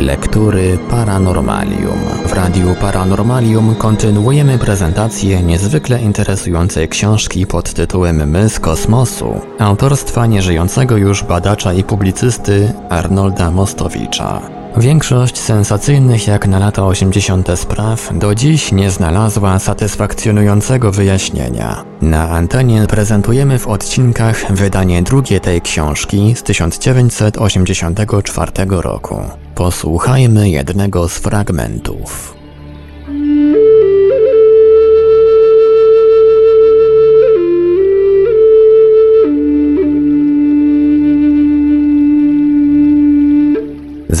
Lektury 0.00 0.78
Paranormalium. 0.90 1.98
W 2.26 2.32
Radiu 2.32 2.74
Paranormalium 2.80 3.74
kontynuujemy 3.74 4.58
prezentację 4.58 5.42
niezwykle 5.42 6.02
interesującej 6.02 6.88
książki 6.88 7.46
pod 7.46 7.74
tytułem 7.74 8.30
My 8.30 8.48
z 8.48 8.60
kosmosu, 8.60 9.40
autorstwa 9.58 10.26
nieżyjącego 10.26 10.96
już 10.96 11.24
badacza 11.24 11.72
i 11.72 11.84
publicysty 11.84 12.72
Arnolda 12.88 13.50
Mostowicza. 13.50 14.40
Większość 14.76 15.38
sensacyjnych 15.38 16.26
jak 16.26 16.46
na 16.46 16.58
lata 16.58 16.86
80. 16.86 17.58
spraw 17.58 18.18
do 18.18 18.34
dziś 18.34 18.72
nie 18.72 18.90
znalazła 18.90 19.58
satysfakcjonującego 19.58 20.92
wyjaśnienia. 20.92 21.84
Na 22.02 22.30
antenie 22.30 22.86
prezentujemy 22.88 23.58
w 23.58 23.68
odcinkach 23.68 24.52
wydanie 24.52 25.02
drugie 25.02 25.40
tej 25.40 25.60
książki 25.60 26.34
z 26.36 26.42
1984 26.42 28.52
roku. 28.68 29.22
Posłuchajmy 29.60 30.50
jednego 30.50 31.08
z 31.08 31.18
fragmentów. 31.18 32.39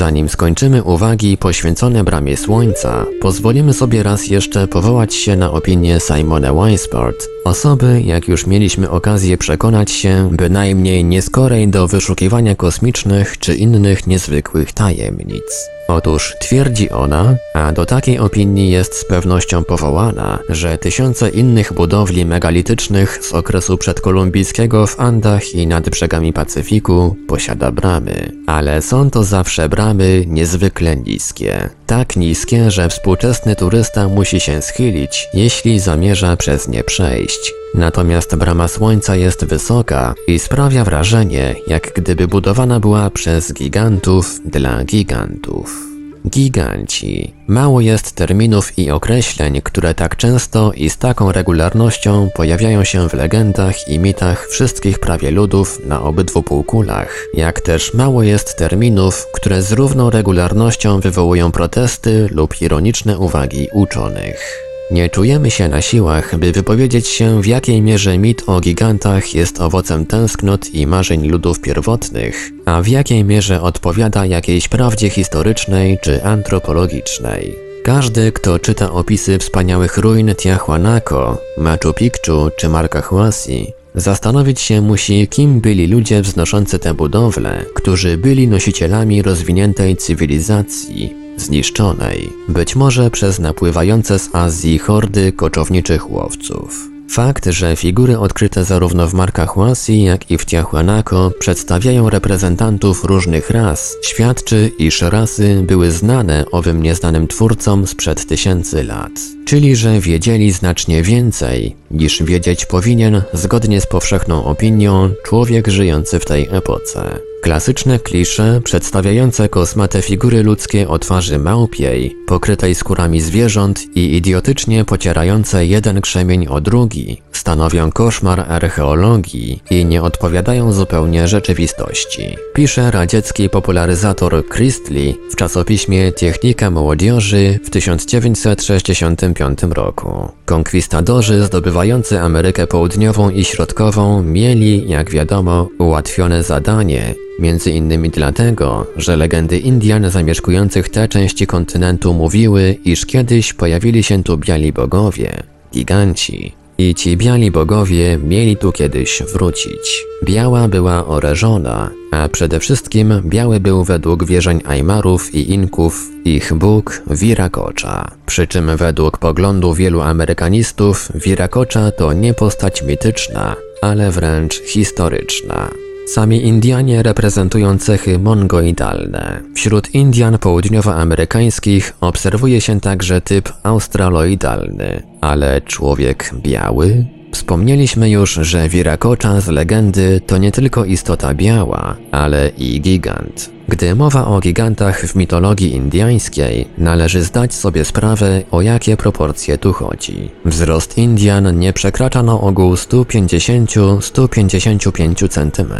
Zanim 0.00 0.28
skończymy 0.28 0.82
uwagi 0.82 1.36
poświęcone 1.36 2.04
bramie 2.04 2.36
Słońca, 2.36 3.06
pozwolimy 3.20 3.72
sobie 3.72 4.02
raz 4.02 4.26
jeszcze 4.26 4.68
powołać 4.68 5.14
się 5.14 5.36
na 5.36 5.50
opinię 5.50 5.98
Simona 6.00 6.54
Weisbart, 6.54 7.28
osoby, 7.44 8.02
jak 8.02 8.28
już 8.28 8.46
mieliśmy 8.46 8.90
okazję 8.90 9.38
przekonać 9.38 9.90
się, 9.90 10.28
bynajmniej 10.32 11.04
nieskorej 11.04 11.68
do 11.68 11.88
wyszukiwania 11.88 12.54
kosmicznych 12.54 13.38
czy 13.38 13.54
innych 13.54 14.06
niezwykłych 14.06 14.72
tajemnic. 14.72 15.70
Otóż 15.96 16.36
twierdzi 16.40 16.90
ona, 16.90 17.36
a 17.54 17.72
do 17.72 17.86
takiej 17.86 18.18
opinii 18.18 18.70
jest 18.70 18.94
z 18.94 19.04
pewnością 19.04 19.64
powołana, 19.64 20.38
że 20.48 20.78
tysiące 20.78 21.28
innych 21.28 21.72
budowli 21.72 22.24
megalitycznych 22.24 23.18
z 23.24 23.32
okresu 23.32 23.78
przedkolumbijskiego 23.78 24.86
w 24.86 25.00
Andach 25.00 25.54
i 25.54 25.66
nad 25.66 25.90
brzegami 25.90 26.32
Pacyfiku 26.32 27.16
posiada 27.28 27.72
bramy. 27.72 28.32
Ale 28.46 28.82
są 28.82 29.10
to 29.10 29.24
zawsze 29.24 29.68
bramy 29.68 30.24
niezwykle 30.26 30.96
niskie. 30.96 31.68
Tak 31.86 32.16
niskie, 32.16 32.70
że 32.70 32.88
współczesny 32.88 33.56
turysta 33.56 34.08
musi 34.08 34.40
się 34.40 34.62
schylić, 34.62 35.28
jeśli 35.34 35.80
zamierza 35.80 36.36
przez 36.36 36.68
nie 36.68 36.84
przejść. 36.84 37.52
Natomiast 37.74 38.36
brama 38.36 38.68
Słońca 38.68 39.16
jest 39.16 39.44
wysoka 39.44 40.14
i 40.26 40.38
sprawia 40.38 40.84
wrażenie, 40.84 41.54
jak 41.66 41.92
gdyby 41.94 42.28
budowana 42.28 42.80
była 42.80 43.10
przez 43.10 43.52
gigantów 43.52 44.40
dla 44.44 44.84
gigantów. 44.84 45.90
Giganci. 46.28 47.34
Mało 47.46 47.80
jest 47.80 48.12
terminów 48.12 48.78
i 48.78 48.90
określeń, 48.90 49.60
które 49.62 49.94
tak 49.94 50.16
często 50.16 50.72
i 50.72 50.90
z 50.90 50.98
taką 50.98 51.32
regularnością 51.32 52.28
pojawiają 52.34 52.84
się 52.84 53.08
w 53.08 53.14
legendach 53.14 53.88
i 53.88 53.98
mitach 53.98 54.48
wszystkich 54.48 54.98
prawie 54.98 55.30
ludów 55.30 55.80
na 55.86 56.02
obydwu 56.02 56.42
półkulach, 56.42 57.26
jak 57.34 57.60
też 57.60 57.94
mało 57.94 58.22
jest 58.22 58.56
terminów, 58.56 59.26
które 59.32 59.62
z 59.62 59.72
równą 59.72 60.10
regularnością 60.10 61.00
wywołują 61.00 61.52
protesty 61.52 62.28
lub 62.32 62.62
ironiczne 62.62 63.18
uwagi 63.18 63.68
uczonych. 63.72 64.69
Nie 64.90 65.10
czujemy 65.10 65.50
się 65.50 65.68
na 65.68 65.82
siłach, 65.82 66.38
by 66.38 66.52
wypowiedzieć 66.52 67.08
się, 67.08 67.42
w 67.42 67.46
jakiej 67.46 67.82
mierze 67.82 68.18
mit 68.18 68.42
o 68.46 68.60
gigantach 68.60 69.34
jest 69.34 69.60
owocem 69.60 70.06
tęsknot 70.06 70.74
i 70.74 70.86
marzeń 70.86 71.28
ludów 71.28 71.60
pierwotnych, 71.60 72.50
a 72.64 72.82
w 72.82 72.88
jakiej 72.88 73.24
mierze 73.24 73.62
odpowiada 73.62 74.26
jakiejś 74.26 74.68
prawdzie 74.68 75.10
historycznej 75.10 75.98
czy 76.02 76.24
antropologicznej. 76.24 77.56
Każdy, 77.84 78.32
kto 78.32 78.58
czyta 78.58 78.92
opisy 78.92 79.38
wspaniałych 79.38 79.98
ruin 79.98 80.34
Tiahuanaco, 80.34 81.38
Machu 81.58 81.92
Picchu 81.94 82.50
czy 82.56 82.68
Marca 82.68 83.00
Huasi, 83.00 83.72
zastanowić 83.94 84.60
się 84.60 84.80
musi, 84.80 85.28
kim 85.28 85.60
byli 85.60 85.86
ludzie 85.86 86.22
wznoszący 86.22 86.78
te 86.78 86.94
budowle, 86.94 87.64
którzy 87.74 88.18
byli 88.18 88.48
nosicielami 88.48 89.22
rozwiniętej 89.22 89.96
cywilizacji, 89.96 91.19
zniszczonej, 91.40 92.32
być 92.48 92.76
może 92.76 93.10
przez 93.10 93.38
napływające 93.38 94.18
z 94.18 94.34
Azji 94.34 94.78
hordy 94.78 95.32
koczowniczych 95.32 96.10
łowców. 96.10 96.90
Fakt, 97.10 97.46
że 97.46 97.76
figury 97.76 98.18
odkryte 98.18 98.64
zarówno 98.64 99.08
w 99.08 99.14
markach 99.14 99.48
Huasi, 99.48 100.02
jak 100.02 100.30
i 100.30 100.38
w 100.38 100.46
Tiahuanaco 100.46 101.30
przedstawiają 101.38 102.10
reprezentantów 102.10 103.04
różnych 103.04 103.50
ras, 103.50 103.96
świadczy, 104.02 104.70
iż 104.78 105.02
rasy 105.02 105.62
były 105.66 105.90
znane 105.90 106.44
owym 106.52 106.82
nieznanym 106.82 107.28
twórcom 107.28 107.86
sprzed 107.86 108.26
tysięcy 108.26 108.84
lat. 108.84 109.12
Czyli, 109.44 109.76
że 109.76 110.00
wiedzieli 110.00 110.52
znacznie 110.52 111.02
więcej, 111.02 111.76
niż 111.90 112.22
wiedzieć 112.22 112.66
powinien, 112.66 113.22
zgodnie 113.32 113.80
z 113.80 113.86
powszechną 113.86 114.44
opinią, 114.44 115.10
człowiek 115.24 115.68
żyjący 115.68 116.18
w 116.18 116.24
tej 116.24 116.48
epoce. 116.50 117.29
Klasyczne 117.40 117.98
klisze 117.98 118.60
przedstawiające 118.64 119.48
kosmate 119.48 120.02
figury 120.02 120.42
ludzkie 120.42 120.88
o 120.88 120.98
twarzy 120.98 121.38
małpiej, 121.38 122.16
pokrytej 122.26 122.74
skórami 122.74 123.20
zwierząt 123.20 123.96
i 123.96 124.16
idiotycznie 124.16 124.84
pocierające 124.84 125.66
jeden 125.66 126.00
krzemień 126.00 126.46
o 126.46 126.60
drugi, 126.60 127.22
stanowią 127.32 127.92
koszmar 127.92 128.40
archeologii 128.40 129.62
i 129.70 129.84
nie 129.84 130.02
odpowiadają 130.02 130.72
zupełnie 130.72 131.28
rzeczywistości. 131.28 132.36
Pisze 132.54 132.90
radziecki 132.90 133.48
popularyzator 133.48 134.48
Christley 134.48 135.16
w 135.30 135.36
czasopiśmie 135.36 136.12
Technika 136.12 136.70
Młodzieży 136.70 137.58
w 137.64 137.70
1965 137.70 139.58
roku. 139.62 140.28
Konkwistadorzy 140.44 141.42
zdobywający 141.44 142.20
Amerykę 142.20 142.66
Południową 142.66 143.30
i 143.30 143.44
Środkową 143.44 144.22
mieli, 144.22 144.88
jak 144.88 145.10
wiadomo, 145.10 145.68
ułatwione 145.78 146.42
zadanie 146.42 147.14
Między 147.40 147.70
innymi 147.70 148.10
dlatego, 148.10 148.86
że 148.96 149.16
legendy 149.16 149.58
Indian 149.58 150.10
zamieszkujących 150.10 150.88
te 150.88 151.08
części 151.08 151.46
kontynentu 151.46 152.14
mówiły, 152.14 152.76
iż 152.84 153.06
kiedyś 153.06 153.52
pojawili 153.52 154.02
się 154.02 154.24
tu 154.24 154.38
biali 154.38 154.72
bogowie, 154.72 155.42
giganci. 155.72 156.52
I 156.78 156.94
ci 156.94 157.16
biali 157.16 157.50
bogowie 157.50 158.18
mieli 158.18 158.56
tu 158.56 158.72
kiedyś 158.72 159.22
wrócić. 159.34 160.04
Biała 160.24 160.68
była 160.68 161.06
oreżona, 161.06 161.90
a 162.10 162.28
przede 162.28 162.60
wszystkim 162.60 163.22
biały 163.24 163.60
był 163.60 163.84
według 163.84 164.24
wierzeń 164.24 164.60
Ajmarów 164.64 165.34
i 165.34 165.50
Inków 165.50 166.10
ich 166.24 166.54
bóg 166.54 167.02
Wirakocza. 167.10 168.10
Przy 168.26 168.46
czym 168.46 168.76
według 168.76 169.18
poglądu 169.18 169.74
wielu 169.74 170.00
amerykanistów 170.00 171.12
Wirakocza 171.14 171.90
to 171.90 172.12
nie 172.12 172.34
postać 172.34 172.82
mityczna, 172.82 173.56
ale 173.82 174.10
wręcz 174.10 174.62
historyczna. 174.62 175.70
Sami 176.14 176.46
Indianie 176.46 177.02
reprezentują 177.02 177.78
cechy 177.78 178.18
mongoidalne. 178.18 179.40
Wśród 179.54 179.94
Indian 179.94 180.38
południowoamerykańskich 180.38 181.92
obserwuje 182.00 182.60
się 182.60 182.80
także 182.80 183.20
typ 183.20 183.52
australoidalny, 183.62 185.02
ale 185.20 185.60
człowiek 185.60 186.30
biały? 186.34 187.06
Wspomnieliśmy 187.32 188.10
już, 188.10 188.32
że 188.34 188.68
Wirakocza 188.68 189.40
z 189.40 189.48
legendy 189.48 190.20
to 190.26 190.38
nie 190.38 190.52
tylko 190.52 190.84
istota 190.84 191.34
biała, 191.34 191.96
ale 192.10 192.48
i 192.58 192.80
gigant. 192.80 193.50
Gdy 193.70 193.94
mowa 193.94 194.26
o 194.26 194.40
gigantach 194.40 195.06
w 195.06 195.14
mitologii 195.14 195.74
indyjskiej, 195.74 196.68
należy 196.78 197.22
zdać 197.22 197.54
sobie 197.54 197.84
sprawę, 197.84 198.42
o 198.50 198.62
jakie 198.62 198.96
proporcje 198.96 199.58
tu 199.58 199.72
chodzi. 199.72 200.30
Wzrost 200.44 200.98
Indian 200.98 201.58
nie 201.58 201.72
przekracza 201.72 202.22
na 202.22 202.40
ogół 202.40 202.74
150-155 202.74 205.28
cm. 205.28 205.74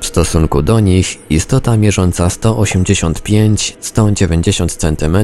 W 0.00 0.06
stosunku 0.06 0.62
do 0.62 0.80
nich 0.80 1.18
istota 1.30 1.76
mierząca 1.76 2.28
185-190 2.28 4.76
cm 4.76 5.16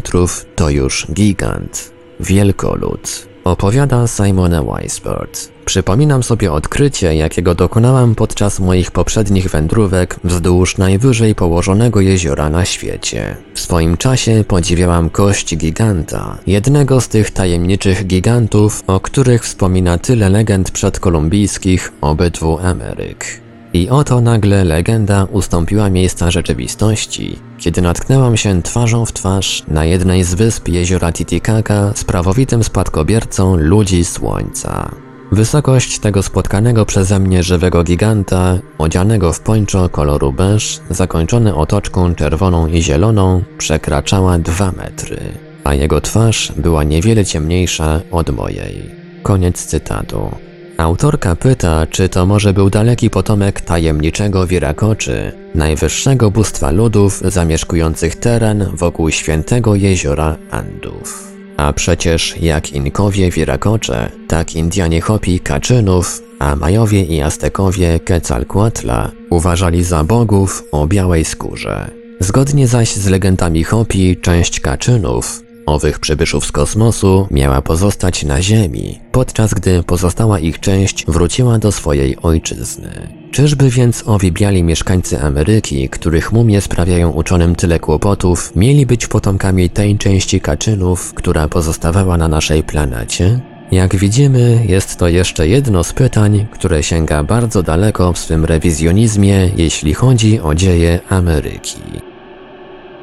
to 0.57 0.71
już 0.71 1.07
gigant, 1.13 1.93
wielkolud. 2.21 3.29
Opowiada 3.45 4.07
Simona 4.07 4.63
Weisbert. 4.63 5.58
Przypominam 5.69 6.23
sobie 6.23 6.53
odkrycie, 6.53 7.15
jakiego 7.15 7.55
dokonałam 7.55 8.15
podczas 8.15 8.61
moich 8.61 8.91
poprzednich 8.91 9.51
wędrówek 9.51 10.17
wzdłuż 10.25 10.79
najwyżej 10.79 11.35
położonego 11.35 12.01
jeziora 12.01 12.51
na 12.51 12.65
świecie. 12.65 13.37
W 13.55 13.61
swoim 13.61 13.97
czasie 13.97 14.45
podziwiałam 14.49 15.11
kość 15.11 15.57
giganta, 15.57 16.39
jednego 16.47 17.01
z 17.01 17.09
tych 17.09 17.31
tajemniczych 17.31 18.07
gigantów, 18.07 18.83
o 18.87 19.01
których 19.01 19.45
wspomina 19.45 19.99
tyle 19.99 20.29
legend 20.29 20.71
przedkolumbijskich 20.71 21.93
obydwu 22.01 22.59
Ameryk. 22.59 23.41
I 23.73 23.89
oto 23.89 24.21
nagle 24.21 24.65
legenda 24.65 25.25
ustąpiła 25.25 25.91
miejsca 25.91 26.31
rzeczywistości, 26.31 27.39
kiedy 27.59 27.83
natknęłam 27.83 28.37
się 28.37 28.63
twarzą 28.63 29.07
w 29.07 29.13
twarz 29.13 29.63
na 29.69 29.85
jednej 29.85 30.25
z 30.25 30.35
wysp 30.35 30.69
jeziora 30.69 31.13
Titicaca 31.13 31.93
z 31.95 32.05
prawowitym 32.05 32.65
spadkobiercą 32.65 33.57
ludzi 33.57 34.05
Słońca. 34.05 35.08
Wysokość 35.33 35.99
tego 35.99 36.23
spotkanego 36.23 36.87
przeze 36.87 37.19
mnie 37.19 37.43
żywego 37.43 37.85
giganta, 37.85 38.59
odzianego 38.79 39.33
w 39.33 39.41
pończo 39.41 39.89
koloru 39.89 40.33
beż, 40.33 40.81
zakończony 40.91 41.55
otoczką 41.55 42.15
czerwoną 42.15 42.67
i 42.67 42.83
zieloną, 42.83 43.43
przekraczała 43.59 44.39
dwa 44.39 44.73
metry, 44.73 45.19
a 45.65 45.75
jego 45.75 46.01
twarz 46.01 46.53
była 46.57 46.85
niewiele 46.85 47.25
ciemniejsza 47.25 48.01
od 48.11 48.31
mojej. 48.31 48.91
Koniec 49.23 49.67
cytatu. 49.67 50.31
Autorka 50.77 51.37
pyta, 51.37 51.87
czy 51.87 52.09
to 52.09 52.27
może 52.27 52.53
był 52.53 52.71
daleki 52.71 53.11
potomek 53.11 53.61
tajemniczego 53.61 54.47
Wirakoczy, 54.47 55.33
najwyższego 55.55 56.31
bóstwa 56.31 56.71
ludów 56.71 57.21
zamieszkujących 57.25 58.17
teren 58.17 58.67
wokół 58.75 59.11
świętego 59.11 59.75
jeziora 59.75 60.37
Andów. 60.51 61.38
A 61.59 61.73
przecież 61.73 62.35
jak 62.41 62.73
Inkowie 62.73 63.31
Wirakocze, 63.31 64.11
tak 64.29 64.55
Indianie 64.55 65.01
Hopi 65.01 65.41
Kaczynów, 65.41 66.23
a 66.39 66.57
Majowie 66.57 67.03
i 67.03 67.21
Aztekowie 67.21 68.01
Quetzalcoatla 68.01 69.11
uważali 69.31 69.85
za 69.85 70.05
bogów 70.05 70.65
o 70.73 70.87
białej 70.87 71.25
skórze. 71.25 71.91
Zgodnie 72.21 72.69
zaś 72.69 72.95
z 72.95 73.07
legendami 73.07 73.65
Hopi, 73.65 74.17
część 74.17 74.61
Kaczynów 74.61 75.43
owych 75.69 75.99
przybyszów 75.99 76.47
z 76.47 76.53
kosmosu 76.53 77.27
miała 77.31 77.63
pozostać 77.63 78.25
na 78.25 78.43
Ziemi, 78.43 79.01
podczas 79.13 79.55
gdy 79.55 79.83
pozostała 79.83 80.39
ich 80.39 80.61
część 80.61 81.07
wróciła 81.07 81.59
do 81.59 81.73
swojej 81.73 82.17
ojczyzny. 82.23 83.18
Czyżby 83.31 83.71
więc 83.71 84.03
owi 84.07 84.33
biali 84.33 84.63
mieszkańcy 84.63 85.21
Ameryki, 85.21 85.89
których 85.89 86.33
mumie 86.33 86.61
sprawiają 86.61 87.11
uczonym 87.11 87.55
tyle 87.55 87.79
kłopotów, 87.81 88.57
mieli 88.57 88.87
być 88.87 89.07
potomkami 89.07 89.71
tej 89.71 89.99
części 89.99 90.41
kaczynów, 90.41 91.15
która 91.15 91.49
pozostawała 91.49 92.17
na 92.17 92.29
naszej 92.29 92.63
planecie? 92.63 93.41
Jak 93.73 93.97
widzimy, 93.97 94.65
jest 94.69 94.97
to 94.97 95.09
jeszcze 95.09 95.49
jedno 95.49 95.85
z 95.85 95.93
pytań, 95.93 96.47
które 96.51 96.83
sięga 96.83 97.23
bardzo 97.23 97.63
daleko 97.63 98.13
w 98.13 98.19
swym 98.19 98.45
rewizjonizmie, 98.45 99.51
jeśli 99.57 99.95
chodzi 99.95 100.41
o 100.41 100.55
dzieje 100.55 101.01
Ameryki. 101.09 102.08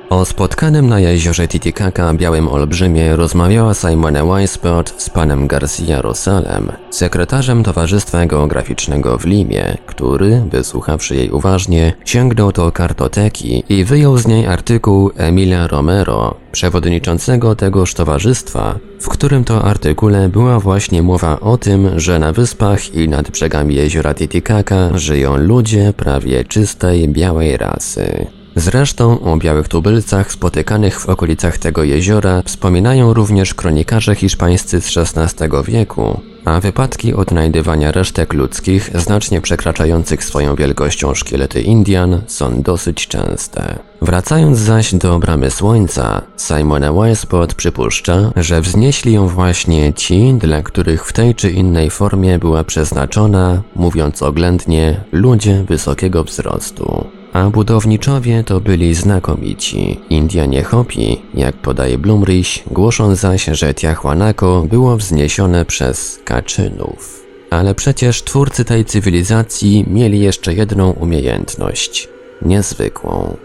O 0.09 0.25
spotkanym 0.25 0.89
na 0.89 0.99
jeziorze 0.99 1.47
Titicaca 1.47 2.13
Białym 2.13 2.47
Olbrzymie 2.47 3.15
rozmawiała 3.15 3.73
Simone 3.73 4.25
Weisbord 4.25 5.01
z 5.01 5.09
panem 5.09 5.47
Garcia 5.47 6.01
Rosalem, 6.01 6.71
sekretarzem 6.89 7.63
Towarzystwa 7.63 8.25
Geograficznego 8.25 9.17
w 9.17 9.25
Limie, 9.25 9.77
który, 9.85 10.41
wysłuchawszy 10.51 11.15
jej 11.15 11.31
uważnie, 11.31 11.93
sięgnął 12.05 12.51
do 12.51 12.71
kartoteki 12.71 13.63
i 13.69 13.83
wyjął 13.83 14.17
z 14.17 14.27
niej 14.27 14.47
artykuł 14.47 15.11
Emilia 15.17 15.67
Romero, 15.67 16.35
przewodniczącego 16.51 17.55
tegoż 17.55 17.93
towarzystwa, 17.93 18.75
w 19.01 19.09
którym 19.09 19.43
to 19.43 19.63
artykule 19.63 20.29
była 20.29 20.59
właśnie 20.59 21.03
mowa 21.03 21.39
o 21.39 21.57
tym, 21.57 21.99
że 21.99 22.19
na 22.19 22.31
wyspach 22.31 22.93
i 22.93 23.09
nad 23.09 23.31
brzegami 23.31 23.75
jeziora 23.75 24.13
Titicaca 24.13 24.97
żyją 24.97 25.37
ludzie 25.37 25.93
prawie 25.97 26.43
czystej 26.43 27.09
białej 27.09 27.57
rasy. 27.57 28.27
Zresztą 28.57 29.19
o 29.19 29.37
białych 29.37 29.67
tubylcach 29.67 30.31
spotykanych 30.31 30.99
w 30.99 31.09
okolicach 31.09 31.57
tego 31.57 31.83
jeziora 31.83 32.41
wspominają 32.45 33.13
również 33.13 33.53
kronikarze 33.53 34.15
hiszpańscy 34.15 34.81
z 34.81 34.97
XVI 34.97 35.47
wieku, 35.67 36.19
a 36.45 36.59
wypadki 36.59 37.13
odnajdywania 37.13 37.91
resztek 37.91 38.33
ludzkich 38.33 38.89
znacznie 38.93 39.41
przekraczających 39.41 40.23
swoją 40.23 40.55
wielkością 40.55 41.13
szkielety 41.13 41.61
Indian 41.61 42.21
są 42.27 42.61
dosyć 42.61 43.07
częste. 43.07 43.79
Wracając 44.01 44.57
zaś 44.57 44.95
do 44.95 45.19
bramy 45.19 45.51
słońca, 45.51 46.21
Simone 46.37 46.93
Weisbot 46.93 47.53
przypuszcza, 47.53 48.31
że 48.35 48.61
wznieśli 48.61 49.13
ją 49.13 49.27
właśnie 49.27 49.93
ci, 49.93 50.33
dla 50.33 50.61
których 50.61 51.05
w 51.05 51.13
tej 51.13 51.35
czy 51.35 51.51
innej 51.51 51.89
formie 51.89 52.39
była 52.39 52.63
przeznaczona, 52.63 53.61
mówiąc 53.75 54.23
oględnie, 54.23 55.03
ludzie 55.11 55.63
wysokiego 55.63 56.23
wzrostu 56.23 57.05
a 57.35 57.49
budowniczowie 57.49 58.43
to 58.43 58.61
byli 58.61 58.93
znakomici. 58.93 59.99
Indianie 60.09 60.63
Hopi, 60.63 61.21
jak 61.33 61.55
podaje 61.55 61.97
Blumrich, 61.97 62.63
głoszą 62.71 63.15
zaś, 63.15 63.45
że 63.45 63.73
Tiahuanaco 63.73 64.65
było 64.69 64.97
wzniesione 64.97 65.65
przez 65.65 66.19
Kaczynów. 66.25 67.25
Ale 67.49 67.75
przecież 67.75 68.23
twórcy 68.23 68.65
tej 68.65 68.85
cywilizacji 68.85 69.85
mieli 69.87 70.19
jeszcze 70.19 70.53
jedną 70.53 70.91
umiejętność, 70.91 72.09
niezwykłą. 72.41 73.37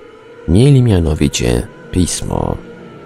Mieli 0.49 0.83
mianowicie 0.83 1.67
pismo. 1.91 2.57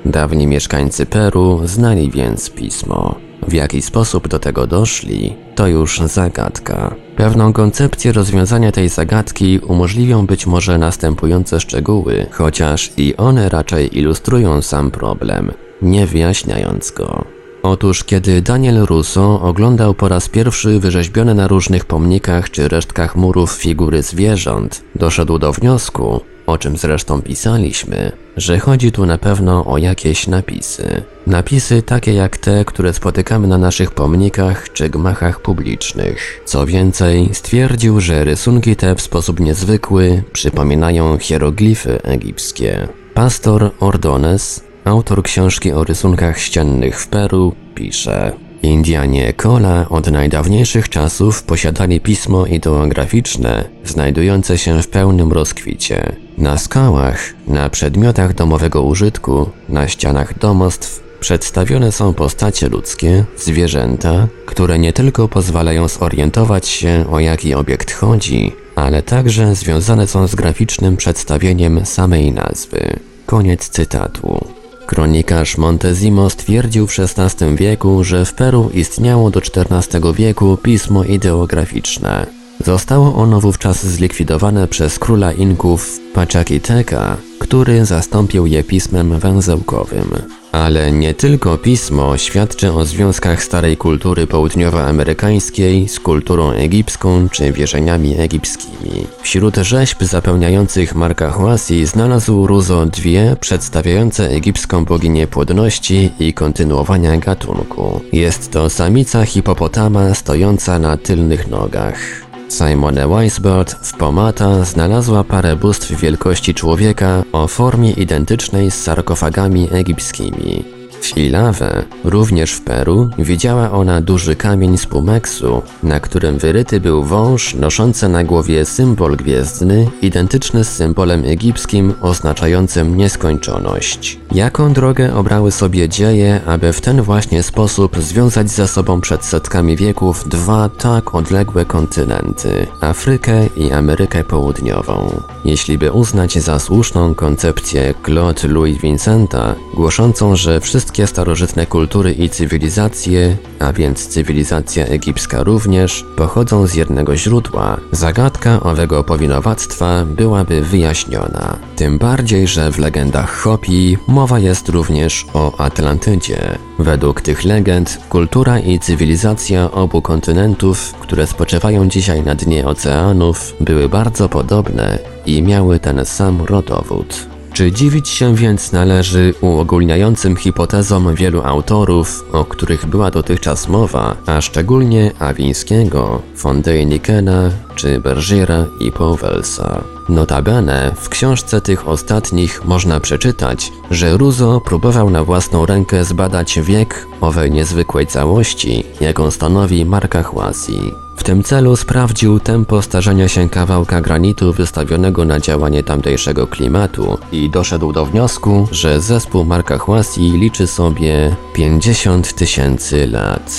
Dawni 0.05 0.47
mieszkańcy 0.47 1.07
Peru 1.07 1.61
znali 1.65 2.11
więc 2.11 2.51
pismo. 2.51 3.15
W 3.49 3.53
jaki 3.53 3.83
sposób 3.83 4.29
do 4.29 4.39
tego 4.39 4.67
doszli, 4.67 5.35
to 5.55 5.67
już 5.67 6.01
zagadka. 6.01 6.95
Pewną 7.17 7.53
koncepcję 7.53 8.13
rozwiązania 8.13 8.73
tej 8.73 8.89
zagadki 8.89 9.59
umożliwią 9.59 10.27
być 10.27 10.47
może 10.47 10.79
następujące 10.79 11.61
szczegóły, 11.61 12.27
chociaż 12.31 12.93
i 12.97 13.17
one 13.17 13.49
raczej 13.49 13.99
ilustrują 13.99 14.63
sam 14.63 14.91
problem, 14.91 15.53
nie 15.83 16.07
wyjaśniając 16.07 16.91
go. 16.91 17.25
Otóż 17.63 18.05
kiedy 18.05 18.43
Daniel 18.43 18.85
Russo 18.85 19.41
oglądał 19.41 19.95
po 19.95 20.09
raz 20.09 20.29
pierwszy 20.29 20.81
wyrzeźbione 20.81 21.35
na 21.35 21.49
różnych 21.49 21.85
pomnikach 21.85 22.51
czy 22.51 22.69
resztkach 22.69 23.17
murów 23.17 23.53
figury 23.53 24.03
zwierząt, 24.03 24.85
doszedł 24.95 25.39
do 25.39 25.53
wniosku, 25.53 26.21
o 26.47 26.59
czym 26.59 26.77
zresztą 26.77 27.23
pisaliśmy, 27.23 28.13
że 28.37 28.59
chodzi 28.59 28.93
tu 28.93 29.07
na 29.07 29.19
pewno 29.19 29.65
o 29.65 29.79
jakieś 29.79 30.27
napisy. 30.27 31.03
Napisy 31.27 31.83
takie 31.83 32.15
jak 32.15 32.39
te, 32.39 32.65
które 32.65 32.93
spotykamy 32.93 33.47
na 33.49 33.59
naszych 33.59 33.91
pomnikach 33.91 34.73
czy 34.73 34.91
gmachach 34.91 35.41
publicznych. 35.41 36.43
Co 36.45 36.67
więcej, 36.67 37.31
stwierdził, 37.33 38.01
że 38.01 38.25
rysunki 38.25 38.77
te 38.77 38.95
w 38.95 39.01
sposób 39.01 39.41
niezwykły 39.41 40.23
przypominają 40.33 41.19
hieroglify 41.19 42.03
egipskie. 42.03 42.89
Pastor 43.15 43.71
Ordones, 43.81 44.65
autor 44.85 45.23
książki 45.23 45.73
o 45.73 45.85
rysunkach 45.85 46.39
ściennych 46.39 47.01
w 47.01 47.09
Peru, 47.09 47.55
pisze 47.75 48.33
Indianie 48.65 49.33
Kola 49.33 49.89
od 49.89 50.11
najdawniejszych 50.11 50.89
czasów 50.89 51.43
posiadali 51.43 52.01
pismo 52.01 52.47
ideograficzne, 52.47 53.65
znajdujące 53.85 54.59
się 54.59 54.83
w 54.83 54.89
pełnym 54.89 55.33
rozkwicie. 55.33 56.17
Na 56.39 56.59
skałach, 56.59 57.35
na 57.47 57.71
przedmiotach 57.71 58.35
domowego 58.35 58.83
użytku, 58.83 59.51
na 59.69 59.89
ścianach 59.89 60.39
domostw 60.39 61.03
przedstawione 61.21 61.93
są 61.93 62.15
postacie 62.15 62.69
ludzkie, 62.69 63.25
zwierzęta, 63.37 64.29
które 64.47 64.79
nie 64.79 64.93
tylko 64.93 65.29
pozwalają 65.29 65.89
zorientować 65.89 66.69
się 66.69 67.05
o 67.11 67.21
jaki 67.21 67.55
obiekt 67.55 67.93
chodzi, 67.93 68.53
ale 68.77 69.03
także 69.03 69.55
związane 69.55 70.07
są 70.07 70.27
z 70.27 70.35
graficznym 70.35 70.97
przedstawieniem 70.97 71.87
samej 71.87 72.33
nazwy. 72.33 73.01
Koniec 73.27 73.69
cytatu. 73.69 74.47
Kronikarz 74.87 75.59
Montezimo 75.59 76.31
stwierdził 76.31 76.87
w 76.87 76.97
XVI 76.99 77.57
wieku, 77.57 78.05
że 78.05 78.25
w 78.25 78.35
Peru 78.35 78.71
istniało 78.75 79.31
do 79.31 79.41
XIV 79.41 80.13
wieku 80.15 80.57
pismo 80.57 81.05
ideograficzne. 81.05 82.44
Zostało 82.61 83.15
ono 83.15 83.41
wówczas 83.41 83.87
zlikwidowane 83.87 84.69
przez 84.69 84.99
króla 84.99 85.33
Inków 85.33 86.01
Pachaciteca, 86.15 87.17
który 87.39 87.85
zastąpił 87.85 88.47
je 88.47 88.65
pismem 88.65 89.19
węzełkowym. 89.19 90.11
Ale 90.53 90.93
nie 90.93 91.15
tylko 91.15 91.59
pismo 91.59 92.17
świadczy 92.17 92.73
o 92.73 92.85
związkach 92.85 93.43
starej 93.43 93.77
kultury 93.77 94.27
południowoamerykańskiej 94.27 95.89
z 95.89 96.01
kulturą 96.01 96.51
egipską 96.51 97.29
czy 97.29 97.53
wierzeniami 97.53 98.19
egipskimi. 98.19 99.07
Wśród 99.23 99.57
rzeźb 99.57 100.03
zapełniających 100.03 100.95
Marka 100.95 101.31
Huasi 101.31 101.87
znalazł 101.87 102.47
Ruzo 102.47 102.87
dwie 102.87 103.37
przedstawiające 103.41 104.29
egipską 104.29 104.85
boginię 104.85 105.27
płodności 105.27 106.11
i 106.19 106.33
kontynuowania 106.35 107.17
gatunku. 107.17 108.01
Jest 108.13 108.51
to 108.51 108.71
samica 108.71 109.25
hipopotama 109.25 110.15
stojąca 110.15 110.79
na 110.79 110.97
tylnych 110.97 111.49
nogach. 111.49 112.24
Simone 112.49 113.09
Weisbord 113.09 113.75
w 113.75 113.97
Pomata 113.97 114.65
znalazła 114.65 115.25
parę 115.25 115.57
bóstw 115.57 116.01
wielkości 116.01 116.55
człowieka 116.55 117.23
o 117.33 117.49
formie 117.49 117.91
identycznej 117.91 118.71
z 118.71 118.83
sarkofagami 118.83 119.69
egipskimi. 119.73 120.84
W 121.05 121.19
Ilawę, 121.19 121.85
również 122.05 122.53
w 122.53 122.61
Peru, 122.61 123.11
widziała 123.19 123.71
ona 123.71 124.01
duży 124.01 124.37
kamień 124.37 124.79
z 124.79 124.87
pumeksu, 124.87 125.63
na 125.83 126.01
którym 126.01 126.39
wyryty 126.39 126.81
był 126.81 127.05
wąż 127.05 127.55
noszący 127.55 128.09
na 128.09 128.25
głowie 128.25 128.65
symbol 128.65 129.17
gwiezdny, 129.17 129.91
identyczny 130.03 130.65
z 130.65 130.69
symbolem 130.69 131.25
egipskim 131.25 131.95
oznaczającym 132.01 132.97
nieskończoność. 132.97 134.19
Jaką 134.33 134.73
drogę 134.73 135.15
obrały 135.15 135.53
sobie 135.53 135.89
dzieje, 135.89 136.41
aby 136.47 136.73
w 136.73 136.81
ten 136.81 137.03
właśnie 137.03 137.43
sposób 137.43 137.97
związać 137.97 138.51
ze 138.51 138.69
sobą 138.69 139.01
przed 139.01 139.25
setkami 139.25 139.77
wieków 139.77 140.29
dwa 140.29 140.69
tak 140.69 141.15
odległe 141.15 141.65
kontynenty 141.65 142.67
Afrykę 142.81 143.47
i 143.57 143.73
Amerykę 143.73 144.25
Południową? 144.25 145.23
Jeśli 145.45 145.79
by 145.79 145.93
uznać 145.93 146.39
za 146.39 146.59
słuszną 146.59 147.15
koncepcję 147.15 147.95
Claude 148.05 148.49
Louis 148.49 148.81
Vincenta, 148.81 149.55
głoszącą, 149.75 150.37
że 150.37 150.61
wszystko 150.61 150.94
wszystkie 150.95 151.13
starożytne 151.15 151.67
kultury 151.67 152.13
i 152.13 152.29
cywilizacje, 152.29 153.37
a 153.59 153.73
więc 153.73 154.07
cywilizacja 154.09 154.87
egipska 154.87 155.43
również, 155.43 156.05
pochodzą 156.17 156.67
z 156.67 156.75
jednego 156.75 157.17
źródła, 157.17 157.77
zagadka 157.93 158.61
owego 158.61 159.05
powinowactwa 159.05 160.05
byłaby 160.05 160.63
wyjaśniona. 160.63 161.57
Tym 161.77 161.99
bardziej, 161.99 162.47
że 162.47 162.73
w 162.73 162.79
legendach 162.79 163.31
Hopi 163.31 163.99
mowa 164.09 164.39
jest 164.39 164.69
również 164.69 165.27
o 165.33 165.61
Atlantydzie. 165.61 166.59
Według 166.79 167.21
tych 167.21 167.45
legend, 167.45 167.99
kultura 168.09 168.59
i 168.59 168.79
cywilizacja 168.79 169.71
obu 169.71 170.03
kontynentów, 170.03 170.95
które 171.01 171.27
spoczywają 171.27 171.89
dzisiaj 171.89 172.23
na 172.23 172.35
dnie 172.35 172.67
oceanów, 172.67 173.55
były 173.61 173.89
bardzo 173.89 174.29
podobne 174.29 174.99
i 175.27 175.43
miały 175.43 175.81
ten 175.81 176.05
sam 176.05 176.43
rodowód. 176.43 177.34
Czy 177.55 177.73
dziwić 177.73 178.09
się 178.09 178.35
więc 178.35 178.73
należy 178.73 179.35
uogólniającym 179.41 180.37
hipotezom 180.37 181.15
wielu 181.15 181.43
autorów, 181.43 182.25
o 182.33 182.45
których 182.45 182.87
była 182.87 183.11
dotychczas 183.11 183.69
mowa, 183.69 184.17
a 184.27 184.41
szczególnie 184.41 185.13
Awińskiego, 185.19 186.23
von 186.37 186.63
Deinikena 186.63 187.51
czy 187.75 188.01
Bergiera 188.01 188.67
i 188.81 188.93
Powelsa. 188.93 189.85
Notabene 190.09 190.93
w 190.97 191.09
książce 191.09 191.61
tych 191.61 191.89
ostatnich 191.89 192.65
można 192.65 193.01
przeczytać, 193.01 193.73
że 193.91 194.17
Ruzo 194.17 194.61
próbował 194.65 195.11
na 195.11 195.25
własną 195.25 195.67
rękę 195.67 196.05
zbadać 196.05 196.61
wiek 196.61 197.07
owej 197.21 197.51
niezwykłej 197.51 198.07
całości, 198.07 198.85
jaką 199.01 199.31
stanowi 199.31 199.85
marka 199.85 200.23
Huasi. 200.23 201.04
Tym 201.25 201.43
celu 201.43 201.77
sprawdził 201.77 202.41
tempo 202.41 202.83
starzenia 202.83 203.29
się 203.29 203.49
kawałka 203.49 204.01
granitu 204.01 204.53
wystawionego 204.53 205.25
na 205.25 205.41
działanie 205.41 205.83
tamtejszego 205.83 206.47
klimatu 206.47 207.19
i 207.33 207.51
doszedł 207.51 207.93
do 207.93 208.05
wniosku, 208.05 208.69
że 208.71 209.01
zespół 209.01 209.45
Marka 209.45 209.79
Huasi 209.79 210.21
liczy 210.21 210.67
sobie 210.67 211.37
50 211.53 212.35
tysięcy 212.35 213.07
lat. 213.07 213.53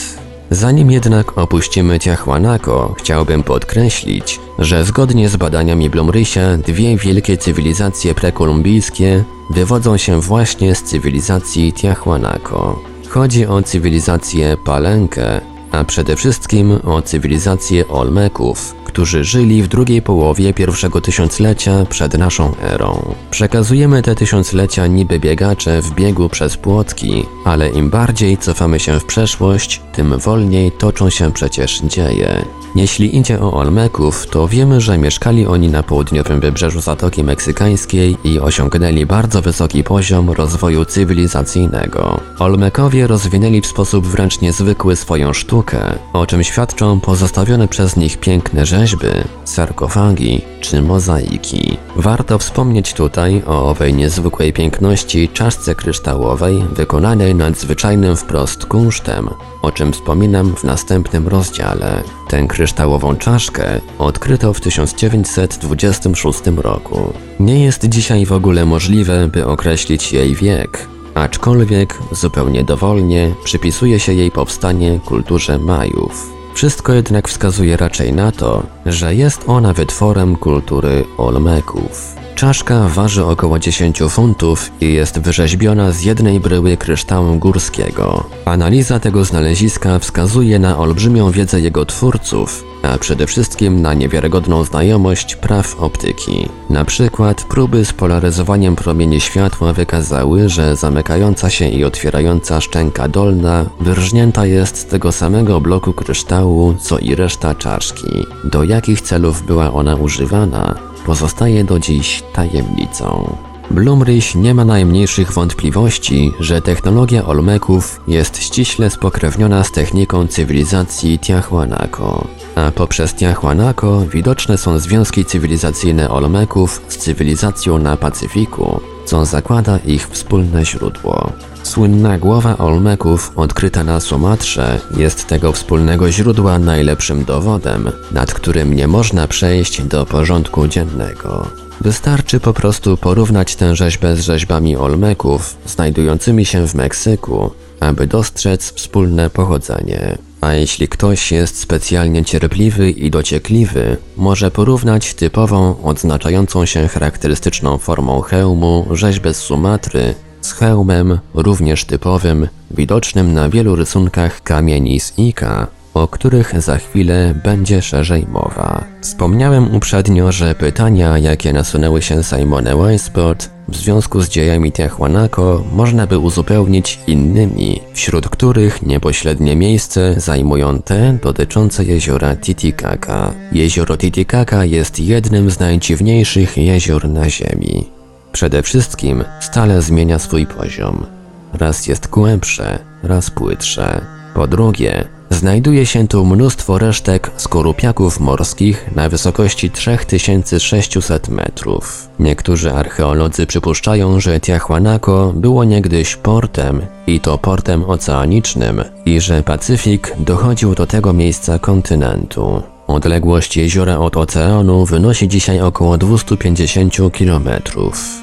Zanim 0.49 0.91
jednak 0.91 1.37
opuścimy 1.37 1.99
Tiahuanaco, 1.99 2.93
chciałbym 2.97 3.43
podkreślić, 3.43 4.39
że 4.59 4.83
zgodnie 4.83 5.29
z 5.29 5.35
badaniami 5.35 5.89
Blumrysia 5.89 6.57
dwie 6.57 6.97
wielkie 6.97 7.37
cywilizacje 7.37 8.15
prekolumbijskie 8.15 9.23
wywodzą 9.49 9.97
się 9.97 10.21
właśnie 10.21 10.75
z 10.75 10.83
cywilizacji 10.83 11.73
Tiahuanaco. 11.73 12.79
Chodzi 13.09 13.47
o 13.47 13.61
cywilizację 13.63 14.57
Palenkę, 14.65 15.54
a 15.75 15.83
przede 15.83 16.15
wszystkim 16.15 16.79
o 16.83 17.01
cywilizację 17.01 17.87
Olmeków, 17.87 18.75
którzy 18.95 19.23
żyli 19.23 19.63
w 19.63 19.67
drugiej 19.67 20.01
połowie 20.01 20.53
pierwszego 20.53 21.01
tysiąclecia 21.01 21.85
przed 21.89 22.17
naszą 22.17 22.55
erą. 22.61 23.15
Przekazujemy 23.31 24.01
te 24.01 24.15
tysiąclecia 24.15 24.87
niby 24.87 25.19
biegacze 25.19 25.81
w 25.81 25.95
biegu 25.95 26.29
przez 26.29 26.57
płotki, 26.57 27.25
ale 27.45 27.69
im 27.69 27.89
bardziej 27.89 28.37
cofamy 28.37 28.79
się 28.79 28.99
w 28.99 29.05
przeszłość, 29.05 29.81
tym 29.93 30.17
wolniej 30.19 30.71
toczą 30.71 31.09
się 31.09 31.31
przecież 31.31 31.81
dzieje. 31.81 32.45
Jeśli 32.75 33.17
idzie 33.17 33.41
o 33.41 33.53
Olmeków, 33.53 34.27
to 34.27 34.47
wiemy, 34.47 34.81
że 34.81 34.97
mieszkali 34.97 35.47
oni 35.47 35.67
na 35.67 35.83
południowym 35.83 36.39
wybrzeżu 36.39 36.81
Zatoki 36.81 37.23
Meksykańskiej 37.23 38.17
i 38.23 38.39
osiągnęli 38.39 39.05
bardzo 39.05 39.41
wysoki 39.41 39.83
poziom 39.83 40.29
rozwoju 40.29 40.85
cywilizacyjnego. 40.85 42.19
Olmekowie 42.39 43.07
rozwinęli 43.07 43.61
w 43.61 43.67
sposób 43.67 44.07
wręcz 44.07 44.41
niezwykły 44.41 44.95
swoją 44.95 45.33
sztukę, 45.33 45.79
o 46.13 46.25
czym 46.25 46.43
świadczą 46.43 46.99
pozostawione 46.99 47.67
przez 47.67 47.95
nich 47.95 48.17
piękne 48.17 48.65
rzeźby, 48.85 49.07
sarkofagi 49.45 50.41
czy 50.61 50.81
mozaiki. 50.81 51.77
Warto 51.95 52.37
wspomnieć 52.37 52.93
tutaj 52.93 53.43
o 53.45 53.69
owej 53.69 53.93
niezwykłej 53.93 54.53
piękności 54.53 55.29
czaszce 55.29 55.75
kryształowej 55.75 56.63
wykonanej 56.71 57.35
nadzwyczajnym 57.35 58.15
wprost 58.15 58.65
kunsztem, 58.65 59.29
o 59.61 59.71
czym 59.71 59.93
wspominam 59.93 60.55
w 60.55 60.63
następnym 60.63 61.27
rozdziale. 61.27 62.03
Tę 62.29 62.47
kryształową 62.47 63.15
czaszkę 63.15 63.81
odkryto 63.99 64.53
w 64.53 64.61
1926 64.61 66.39
roku. 66.57 67.13
Nie 67.39 67.63
jest 67.63 67.85
dzisiaj 67.85 68.25
w 68.25 68.33
ogóle 68.33 68.65
możliwe, 68.65 69.27
by 69.27 69.45
określić 69.45 70.13
jej 70.13 70.35
wiek, 70.35 70.87
aczkolwiek 71.15 71.99
zupełnie 72.11 72.63
dowolnie 72.63 73.35
przypisuje 73.43 73.99
się 73.99 74.13
jej 74.13 74.31
powstanie 74.31 74.99
kulturze 75.05 75.59
Majów. 75.59 76.34
Wszystko 76.55 76.93
jednak 76.93 77.27
wskazuje 77.27 77.77
raczej 77.77 78.13
na 78.13 78.31
to, 78.31 78.63
że 78.85 79.15
jest 79.15 79.43
ona 79.47 79.73
wytworem 79.73 80.35
kultury 80.35 81.03
Olmeków. 81.17 82.24
Czaszka 82.35 82.87
waży 82.87 83.25
około 83.25 83.59
10 83.59 83.99
funtów 84.09 84.71
i 84.81 84.93
jest 84.93 85.19
wyrzeźbiona 85.19 85.91
z 85.91 86.03
jednej 86.03 86.39
bryły 86.39 86.77
kryształu 86.77 87.35
górskiego. 87.35 88.23
Analiza 88.45 88.99
tego 88.99 89.25
znaleziska 89.25 89.99
wskazuje 89.99 90.59
na 90.59 90.77
olbrzymią 90.77 91.31
wiedzę 91.31 91.61
jego 91.61 91.85
twórców, 91.85 92.63
a 92.83 92.97
przede 92.97 93.27
wszystkim 93.27 93.81
na 93.81 93.93
niewiarygodną 93.93 94.63
znajomość 94.63 95.35
praw 95.35 95.75
optyki. 95.79 96.49
Na 96.69 96.85
przykład 96.85 97.43
próby 97.43 97.85
z 97.85 97.93
polaryzowaniem 97.93 98.75
promieni 98.75 99.21
światła 99.21 99.73
wykazały, 99.73 100.49
że 100.49 100.75
zamykająca 100.75 101.49
się 101.49 101.69
i 101.69 101.83
otwierająca 101.83 102.61
szczęka 102.61 103.07
dolna 103.07 103.65
wyrżnięta 103.79 104.45
jest 104.45 104.77
z 104.77 104.85
tego 104.85 105.11
samego 105.11 105.61
bloku 105.61 105.93
kryształu, 105.93 106.75
co 106.79 106.99
i 106.99 107.15
reszta 107.15 107.55
czaszki. 107.55 108.25
Do 108.43 108.63
jakich 108.63 109.01
celów 109.01 109.45
była 109.45 109.73
ona 109.73 109.95
używana, 109.95 110.94
pozostaje 111.05 111.63
do 111.63 111.79
dziś 111.79 112.23
tajemnicą. 112.33 113.35
Blumryś 113.71 114.35
nie 114.35 114.53
ma 114.53 114.65
najmniejszych 114.65 115.31
wątpliwości, 115.31 116.33
że 116.39 116.61
technologia 116.61 117.25
Olmeków 117.25 118.01
jest 118.07 118.37
ściśle 118.37 118.89
spokrewniona 118.89 119.63
z 119.63 119.71
techniką 119.71 120.27
cywilizacji 120.27 121.19
Tiahuanaco, 121.19 122.27
a 122.55 122.71
poprzez 122.71 123.13
Tiahuanaco 123.13 124.05
widoczne 124.05 124.57
są 124.57 124.79
związki 124.79 125.25
cywilizacyjne 125.25 126.09
Olmeków 126.09 126.81
z 126.87 126.97
cywilizacją 126.97 127.77
na 127.77 127.97
Pacyfiku, 127.97 128.79
co 129.05 129.25
zakłada 129.25 129.77
ich 129.77 130.07
wspólne 130.07 130.65
źródło. 130.65 131.31
Słynna 131.65 132.17
głowa 132.17 132.57
Olmeków 132.57 133.31
odkryta 133.35 133.83
na 133.83 133.99
Sumatrze 133.99 134.79
jest 134.97 135.27
tego 135.27 135.51
wspólnego 135.51 136.11
źródła 136.11 136.59
najlepszym 136.59 137.25
dowodem, 137.25 137.91
nad 138.11 138.33
którym 138.33 138.73
nie 138.73 138.87
można 138.87 139.27
przejść 139.27 139.81
do 139.81 140.05
porządku 140.05 140.67
dziennego. 140.67 141.47
Wystarczy 141.81 142.39
po 142.39 142.53
prostu 142.53 142.97
porównać 142.97 143.55
tę 143.55 143.75
rzeźbę 143.75 144.15
z 144.15 144.19
rzeźbami 144.19 144.77
Olmeków 144.77 145.57
znajdującymi 145.65 146.45
się 146.45 146.67
w 146.67 146.75
Meksyku, 146.75 147.51
aby 147.79 148.07
dostrzec 148.07 148.73
wspólne 148.73 149.29
pochodzenie. 149.29 150.17
A 150.41 150.53
jeśli 150.53 150.87
ktoś 150.87 151.31
jest 151.31 151.59
specjalnie 151.59 152.25
cierpliwy 152.25 152.91
i 152.91 153.11
dociekliwy, 153.11 153.97
może 154.17 154.51
porównać 154.51 155.13
typową, 155.13 155.83
odznaczającą 155.83 156.65
się 156.65 156.87
charakterystyczną 156.87 157.77
formą 157.77 158.21
hełmu 158.21 158.87
rzeźbę 158.91 159.33
z 159.33 159.37
Sumatry 159.37 160.15
z 160.45 160.53
hełmem, 160.53 161.19
również 161.33 161.85
typowym, 161.85 162.47
widocznym 162.71 163.33
na 163.33 163.49
wielu 163.49 163.75
rysunkach 163.75 164.41
kamieni 164.43 164.99
z 164.99 165.13
Ika, 165.19 165.67
o 165.93 166.07
których 166.07 166.61
za 166.61 166.77
chwilę 166.77 167.33
będzie 167.43 167.81
szerzej 167.81 168.27
mowa. 168.31 168.83
Wspomniałem 169.01 169.75
uprzednio, 169.75 170.31
że 170.31 170.55
pytania, 170.55 171.17
jakie 171.17 171.53
nasunęły 171.53 172.01
się 172.01 172.23
Simone 172.23 172.75
Weissport 172.75 173.49
w 173.67 173.75
związku 173.75 174.21
z 174.21 174.29
dziejami 174.29 174.71
Tiahuanaco 174.71 175.63
można 175.71 176.07
by 176.07 176.19
uzupełnić 176.19 176.99
innymi, 177.07 177.81
wśród 177.93 178.29
których 178.29 178.81
niepośrednie 178.81 179.55
miejsce 179.55 180.15
zajmują 180.17 180.81
te 180.81 181.17
dotyczące 181.23 181.85
jeziora 181.85 182.35
Titicaca. 182.35 183.33
Jezioro 183.51 183.97
Titicaca 183.97 184.65
jest 184.65 184.99
jednym 184.99 185.51
z 185.51 185.59
najdziwniejszych 185.59 186.57
jezior 186.57 187.09
na 187.09 187.29
Ziemi. 187.29 187.94
Przede 188.35 188.63
wszystkim 188.63 189.23
stale 189.39 189.81
zmienia 189.81 190.19
swój 190.19 190.45
poziom. 190.45 191.05
Raz 191.53 191.87
jest 191.87 192.07
głębsze, 192.07 192.79
raz 193.03 193.29
płytsze. 193.29 194.01
Po 194.33 194.47
drugie, 194.47 195.07
znajduje 195.29 195.85
się 195.85 196.07
tu 196.07 196.25
mnóstwo 196.25 196.77
resztek 196.77 197.31
skorupiaków 197.37 198.19
morskich 198.19 198.95
na 198.95 199.09
wysokości 199.09 199.71
3600 199.71 201.29
metrów. 201.29 202.09
Niektórzy 202.19 202.73
archeolodzy 202.73 203.45
przypuszczają, 203.45 204.19
że 204.19 204.39
Tiahuanaco 204.39 205.33
było 205.35 205.63
niegdyś 205.63 206.15
portem 206.15 206.81
i 207.07 207.19
to 207.19 207.37
portem 207.37 207.83
oceanicznym 207.83 208.83
i 209.05 209.21
że 209.21 209.43
Pacyfik 209.43 210.13
dochodził 210.19 210.75
do 210.75 210.87
tego 210.87 211.13
miejsca 211.13 211.59
kontynentu. 211.59 212.74
Odległość 212.87 213.57
jeziora 213.57 213.97
od 213.97 214.17
oceanu 214.17 214.85
wynosi 214.85 215.27
dzisiaj 215.27 215.61
około 215.61 215.97
250 215.97 216.93
km. 217.17 217.49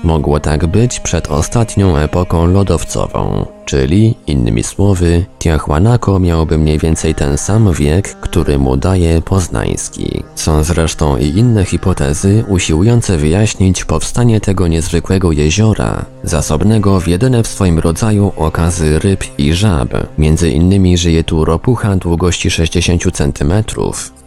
Mogło 0.04 0.40
tak 0.40 0.66
być 0.66 1.00
przed 1.00 1.30
ostatnią 1.30 1.96
epoką 1.96 2.46
lodowcową. 2.46 3.46
Czyli, 3.64 4.14
innymi 4.26 4.62
słowy, 4.62 5.24
Tiahuanaco 5.38 6.18
miałoby 6.18 6.58
mniej 6.58 6.78
więcej 6.78 7.14
ten 7.14 7.38
sam 7.38 7.72
wiek, 7.72 8.14
który 8.20 8.58
mu 8.58 8.76
daje 8.76 9.22
poznański. 9.22 10.22
Są 10.34 10.64
zresztą 10.64 11.16
i 11.16 11.24
inne 11.24 11.64
hipotezy 11.64 12.44
usiłujące 12.48 13.16
wyjaśnić 13.16 13.84
powstanie 13.84 14.40
tego 14.40 14.68
niezwykłego 14.68 15.32
jeziora, 15.32 16.04
zasobnego 16.24 17.00
w 17.00 17.08
jedyne 17.08 17.42
w 17.42 17.46
swoim 17.46 17.78
rodzaju 17.78 18.32
okazy 18.36 18.98
ryb 18.98 19.24
i 19.38 19.54
żab. 19.54 19.88
Między 20.18 20.50
innymi 20.50 20.98
żyje 20.98 21.24
tu 21.24 21.44
ropucha 21.44 21.96
długości 21.96 22.50
60 22.50 23.02
cm, 23.12 23.52